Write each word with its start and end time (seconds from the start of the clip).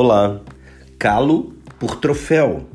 Olá, 0.00 0.40
calo 0.96 1.54
por 1.76 1.96
troféu. 1.96 2.68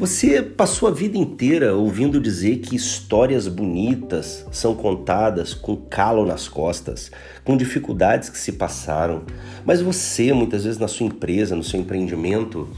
Você 0.00 0.42
passou 0.42 0.88
a 0.88 0.90
vida 0.90 1.16
inteira 1.16 1.76
ouvindo 1.76 2.20
dizer 2.20 2.56
que 2.56 2.74
histórias 2.74 3.46
bonitas 3.46 4.44
são 4.50 4.74
contadas 4.74 5.54
com 5.54 5.76
calo 5.76 6.26
nas 6.26 6.48
costas, 6.48 7.12
com 7.44 7.56
dificuldades 7.56 8.28
que 8.28 8.36
se 8.36 8.50
passaram, 8.50 9.22
mas 9.64 9.80
você, 9.80 10.32
muitas 10.32 10.64
vezes 10.64 10.80
na 10.80 10.88
sua 10.88 11.06
empresa, 11.06 11.54
no 11.54 11.62
seu 11.62 11.78
empreendimento, 11.78 12.68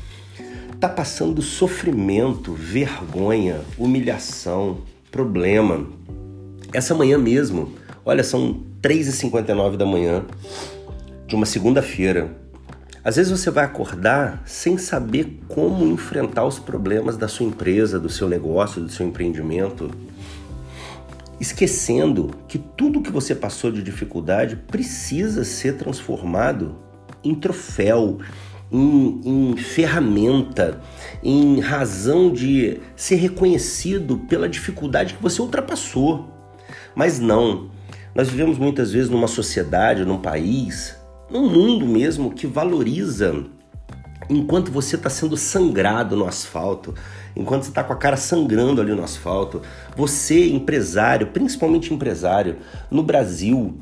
está 0.74 0.86
passando 0.90 1.40
sofrimento, 1.40 2.52
vergonha, 2.52 3.62
humilhação, 3.78 4.82
problema. 5.10 5.86
Essa 6.74 6.94
manhã 6.94 7.16
mesmo, 7.16 7.72
olha, 8.04 8.22
são 8.22 8.60
3h59 8.82 9.78
da 9.78 9.86
manhã 9.86 10.26
de 11.26 11.34
uma 11.34 11.46
segunda-feira. 11.46 12.38
Às 13.02 13.16
vezes 13.16 13.32
você 13.32 13.50
vai 13.50 13.64
acordar 13.64 14.42
sem 14.44 14.76
saber 14.76 15.40
como 15.48 15.86
enfrentar 15.86 16.44
os 16.44 16.58
problemas 16.58 17.16
da 17.16 17.28
sua 17.28 17.46
empresa, 17.46 17.98
do 17.98 18.10
seu 18.10 18.28
negócio, 18.28 18.82
do 18.82 18.90
seu 18.90 19.06
empreendimento, 19.06 19.90
esquecendo 21.40 22.30
que 22.46 22.58
tudo 22.58 23.00
que 23.00 23.10
você 23.10 23.34
passou 23.34 23.72
de 23.72 23.82
dificuldade 23.82 24.56
precisa 24.56 25.44
ser 25.44 25.78
transformado 25.78 26.76
em 27.24 27.34
troféu, 27.34 28.18
em, 28.70 29.20
em, 29.24 29.56
ferramenta, 29.56 30.78
em 31.22 31.58
razão 31.58 32.30
de 32.30 32.80
ser 32.94 33.16
reconhecido 33.16 34.18
pela 34.18 34.46
dificuldade 34.46 35.14
que 35.14 35.22
você 35.22 35.40
ultrapassou. 35.40 36.28
Mas 36.94 37.18
não, 37.18 37.70
nós 38.14 38.28
vivemos 38.28 38.58
muitas 38.58 38.92
vezes 38.92 39.08
numa 39.08 39.26
sociedade, 39.26 40.04
num 40.04 40.18
país, 40.18 40.99
num 41.30 41.48
mundo 41.48 41.86
mesmo 41.86 42.32
que 42.32 42.46
valoriza 42.46 43.44
enquanto 44.28 44.70
você 44.70 44.96
está 44.96 45.10
sendo 45.10 45.36
sangrado 45.36 46.16
no 46.16 46.26
asfalto, 46.26 46.94
enquanto 47.34 47.64
você 47.64 47.70
está 47.70 47.82
com 47.82 47.92
a 47.92 47.96
cara 47.96 48.16
sangrando 48.16 48.80
ali 48.80 48.92
no 48.92 49.02
asfalto, 49.02 49.60
você, 49.96 50.48
empresário, 50.48 51.28
principalmente 51.28 51.92
empresário, 51.92 52.56
no 52.90 53.02
Brasil, 53.02 53.74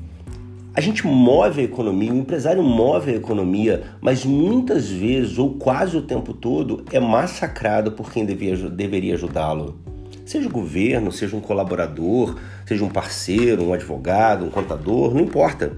a 0.74 0.80
gente 0.80 1.06
move 1.06 1.60
a 1.60 1.64
economia, 1.64 2.12
o 2.12 2.16
empresário 2.16 2.62
move 2.62 3.10
a 3.10 3.16
economia, 3.16 3.84
mas 4.00 4.24
muitas 4.24 4.88
vezes, 4.88 5.36
ou 5.36 5.54
quase 5.54 5.96
o 5.96 6.02
tempo 6.02 6.32
todo, 6.32 6.84
é 6.92 7.00
massacrado 7.00 7.92
por 7.92 8.12
quem 8.12 8.24
devia, 8.24 8.56
deveria 8.69 9.14
ajudá-lo. 9.14 9.76
Seja 10.24 10.46
o 10.46 10.52
governo, 10.52 11.10
seja 11.10 11.34
um 11.34 11.41
colaborador, 11.41 12.36
seja 12.66 12.84
um 12.84 12.91
parceiro, 12.91 13.64
um 13.64 13.72
advogado, 13.72 14.44
um 14.44 14.50
contador, 14.50 15.14
não 15.14 15.22
importa. 15.22 15.72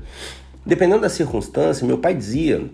Dependendo 0.64 1.02
da 1.02 1.08
circunstância, 1.08 1.86
meu 1.86 1.98
pai 1.98 2.14
dizia 2.14 2.70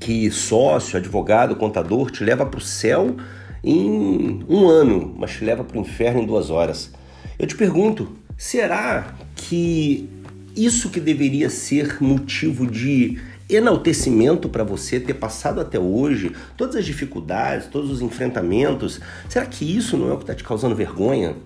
que 0.00 0.30
sócio, 0.30 0.96
advogado, 0.98 1.56
contador 1.56 2.10
te 2.10 2.24
leva 2.24 2.46
para 2.46 2.58
o 2.58 2.62
céu 2.62 3.16
em 3.62 4.44
um 4.48 4.68
ano, 4.68 5.14
mas 5.18 5.32
te 5.32 5.44
leva 5.44 5.64
para 5.64 5.76
o 5.76 5.80
inferno 5.80 6.22
em 6.22 6.26
duas 6.26 6.50
horas. 6.50 6.92
Eu 7.38 7.46
te 7.46 7.56
pergunto, 7.56 8.12
será 8.38 9.14
que 9.34 10.08
isso 10.56 10.88
que 10.88 11.00
deveria 11.00 11.50
ser 11.50 12.02
motivo 12.02 12.66
de 12.66 13.18
enaltecimento 13.48 14.48
para 14.48 14.64
você 14.64 14.98
ter 14.98 15.14
passado 15.14 15.60
até 15.60 15.78
hoje, 15.78 16.32
todas 16.56 16.76
as 16.76 16.84
dificuldades, 16.84 17.68
todos 17.68 17.90
os 17.90 18.00
enfrentamentos, 18.00 19.00
será 19.28 19.46
que 19.46 19.76
isso 19.76 19.96
não 19.96 20.08
é 20.08 20.14
o 20.14 20.16
que 20.16 20.24
está 20.24 20.34
te 20.34 20.42
causando 20.42 20.74
vergonha? 20.74 21.36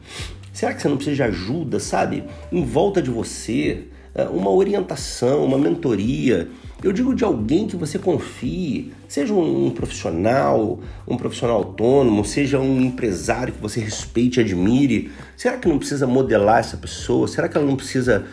Será 0.53 0.73
que 0.73 0.81
você 0.81 0.89
não 0.89 0.97
precisa 0.97 1.17
de 1.17 1.23
ajuda, 1.23 1.79
sabe? 1.79 2.25
Em 2.51 2.65
volta 2.65 3.03
de 3.03 3.11
você, 3.11 3.85
uma 4.33 4.51
orientação, 4.51 5.45
uma 5.45 5.59
mentoria. 5.59 6.49
Eu 6.83 6.93
digo 6.93 7.15
de 7.15 7.25
alguém 7.25 7.67
que 7.67 7.77
você 7.77 7.99
confie, 7.99 8.93
seja 9.07 9.35
um 9.35 9.71
profissional, 9.71 10.81
um 11.07 11.17
profissional 11.17 11.57
autônomo, 11.57 12.25
seja 12.25 12.59
um 12.59 12.81
empresário 12.81 13.53
que 13.53 13.61
você 13.61 13.81
respeite 13.81 14.41
e 14.41 14.43
admire. 14.43 15.11
Será 15.37 15.59
que 15.59 15.69
não 15.69 15.79
precisa 15.79 16.07
modelar 16.07 16.61
essa 16.61 16.77
pessoa? 16.77 17.29
Será 17.29 17.49
que 17.49 17.57
ela 17.57 17.67
não 17.67 17.77
precisa 17.77 18.25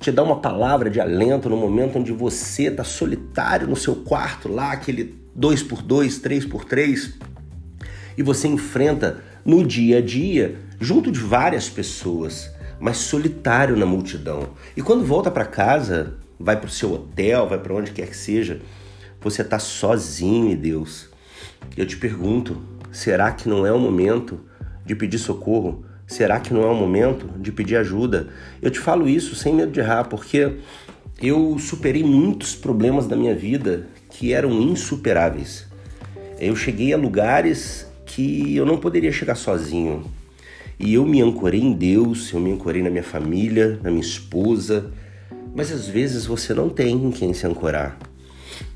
te 0.00 0.10
dar 0.10 0.24
uma 0.24 0.40
palavra 0.40 0.90
de 0.90 1.00
alento 1.00 1.48
no 1.48 1.56
momento 1.56 1.98
onde 1.98 2.12
você 2.12 2.64
está 2.64 2.82
solitário 2.82 3.68
no 3.68 3.76
seu 3.76 3.94
quarto, 3.94 4.48
lá 4.48 4.72
aquele 4.72 5.14
2x2, 5.38 6.20
3x3, 6.20 7.12
e 8.18 8.22
você 8.22 8.48
enfrenta 8.48 9.22
no 9.44 9.64
dia 9.64 9.98
a 9.98 10.00
dia, 10.00 10.56
junto 10.80 11.12
de 11.12 11.20
várias 11.20 11.68
pessoas, 11.68 12.50
mas 12.82 12.96
solitário 12.96 13.76
na 13.76 13.86
multidão. 13.86 14.48
E 14.76 14.82
quando 14.82 15.04
volta 15.04 15.30
para 15.30 15.44
casa, 15.44 16.14
vai 16.36 16.56
para 16.56 16.66
o 16.66 16.70
seu 16.70 16.92
hotel, 16.92 17.48
vai 17.48 17.56
para 17.56 17.72
onde 17.72 17.92
quer 17.92 18.08
que 18.08 18.16
seja, 18.16 18.60
você 19.20 19.42
está 19.42 19.60
sozinho, 19.60 20.56
Deus. 20.56 21.08
Eu 21.76 21.86
te 21.86 21.96
pergunto, 21.96 22.60
será 22.90 23.30
que 23.30 23.48
não 23.48 23.64
é 23.64 23.70
o 23.70 23.78
momento 23.78 24.40
de 24.84 24.96
pedir 24.96 25.18
socorro? 25.18 25.84
Será 26.08 26.40
que 26.40 26.52
não 26.52 26.64
é 26.64 26.66
o 26.66 26.74
momento 26.74 27.28
de 27.38 27.52
pedir 27.52 27.76
ajuda? 27.76 28.30
Eu 28.60 28.68
te 28.68 28.80
falo 28.80 29.08
isso 29.08 29.36
sem 29.36 29.54
medo 29.54 29.70
de 29.70 29.78
errar, 29.78 30.08
porque 30.08 30.56
eu 31.22 31.56
superei 31.60 32.02
muitos 32.02 32.56
problemas 32.56 33.06
da 33.06 33.14
minha 33.14 33.34
vida 33.34 33.86
que 34.10 34.32
eram 34.32 34.60
insuperáveis. 34.60 35.68
Eu 36.36 36.56
cheguei 36.56 36.92
a 36.92 36.96
lugares 36.96 37.86
que 38.04 38.56
eu 38.56 38.66
não 38.66 38.76
poderia 38.76 39.12
chegar 39.12 39.36
sozinho. 39.36 40.10
E 40.84 40.94
eu 40.94 41.06
me 41.06 41.22
ancorei 41.22 41.60
em 41.60 41.72
Deus, 41.72 42.32
eu 42.32 42.40
me 42.40 42.50
ancorei 42.50 42.82
na 42.82 42.90
minha 42.90 43.04
família, 43.04 43.78
na 43.84 43.88
minha 43.88 44.02
esposa, 44.02 44.90
mas 45.54 45.70
às 45.70 45.86
vezes 45.86 46.26
você 46.26 46.52
não 46.52 46.68
tem 46.68 46.96
em 46.96 47.12
quem 47.12 47.32
se 47.32 47.46
ancorar. 47.46 47.96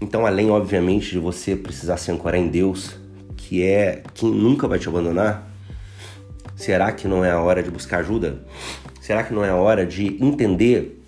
Então, 0.00 0.24
além, 0.24 0.48
obviamente, 0.48 1.10
de 1.10 1.18
você 1.18 1.56
precisar 1.56 1.96
se 1.96 2.12
ancorar 2.12 2.40
em 2.40 2.46
Deus, 2.46 2.96
que 3.36 3.60
é 3.60 4.04
quem 4.14 4.30
nunca 4.30 4.68
vai 4.68 4.78
te 4.78 4.88
abandonar, 4.88 5.50
será 6.54 6.92
que 6.92 7.08
não 7.08 7.24
é 7.24 7.32
a 7.32 7.40
hora 7.40 7.60
de 7.60 7.72
buscar 7.72 7.98
ajuda? 7.98 8.40
Será 9.00 9.24
que 9.24 9.34
não 9.34 9.44
é 9.44 9.50
a 9.50 9.56
hora 9.56 9.84
de 9.84 10.16
entender 10.24 11.04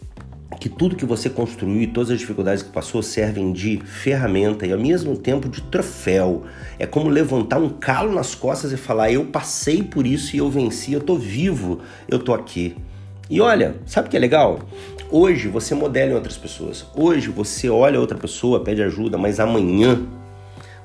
que 0.57 0.69
tudo 0.69 0.97
que 0.97 1.05
você 1.05 1.29
construiu 1.29 1.83
e 1.83 1.87
todas 1.87 2.11
as 2.11 2.19
dificuldades 2.19 2.63
que 2.63 2.71
passou 2.71 3.03
servem 3.03 3.53
de 3.53 3.79
ferramenta 3.85 4.67
e 4.67 4.73
ao 4.73 4.79
mesmo 4.79 5.17
tempo 5.17 5.49
de 5.49 5.61
troféu. 5.63 6.45
É 6.79 6.87
como 6.87 7.09
levantar 7.09 7.59
um 7.59 7.69
calo 7.69 8.13
nas 8.13 8.35
costas 8.35 8.73
e 8.73 8.77
falar: 8.77 9.13
eu 9.13 9.27
passei 9.27 9.83
por 9.83 10.07
isso 10.07 10.35
e 10.35 10.39
eu 10.39 10.51
venci, 10.51 10.93
eu 10.93 11.01
tô 11.01 11.17
vivo, 11.17 11.81
eu 12.09 12.19
tô 12.19 12.33
aqui. 12.33 12.77
E 13.31 13.41
olha, 13.41 13.77
sabe 13.85 14.09
o 14.09 14.11
que 14.11 14.17
é 14.17 14.21
legal? 14.21 14.61
Hoje 15.11 15.49
você 15.49 15.75
modela 15.75 16.13
em 16.13 16.15
outras 16.15 16.37
pessoas. 16.37 16.87
Hoje 16.95 17.29
você 17.29 17.69
olha 17.69 18.01
outra 18.01 18.17
pessoa, 18.17 18.65
pede 18.65 18.83
ajuda, 18.83 19.19
mas 19.19 19.39
amanhã 19.39 20.01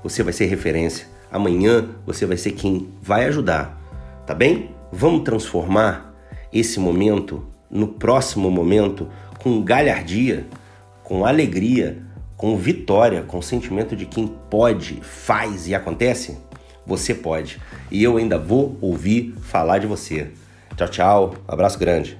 você 0.04 0.22
vai 0.24 0.34
ser 0.34 0.46
referência. 0.46 1.08
Amanhã 1.32 1.88
você 2.06 2.26
vai 2.26 2.36
ser 2.36 2.52
quem 2.52 2.90
vai 3.02 3.26
ajudar. 3.26 3.82
Tá 4.28 4.36
bem? 4.36 4.72
Vamos 4.92 5.24
transformar 5.24 6.14
esse 6.52 6.80
momento 6.80 7.48
no 7.72 7.88
próximo 7.88 8.52
momento 8.52 9.08
com 9.44 9.62
galhardia, 9.62 10.46
com 11.04 11.26
alegria, 11.26 12.02
com 12.38 12.56
vitória, 12.56 13.24
com 13.24 13.42
sentimento 13.42 13.94
de 13.94 14.06
quem 14.06 14.26
pode, 14.50 15.02
faz 15.02 15.68
e 15.68 15.76
acontece? 15.76 16.38
Você 16.86 17.14
pode. 17.14 17.60
E 17.92 18.02
eu 18.02 18.16
ainda 18.16 18.40
vou 18.40 18.78
ouvir 18.80 19.36
falar 19.42 19.80
de 19.80 19.88
você. 19.88 20.32
Tchau, 20.78 20.88
tchau. 20.88 21.36
Abraço 21.46 21.78
grande. 21.78 22.18